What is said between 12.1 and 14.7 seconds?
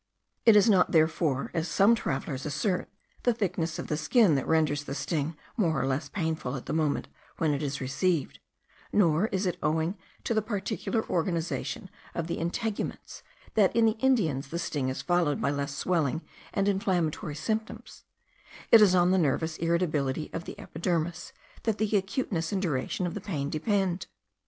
of the integuments, that in the Indians the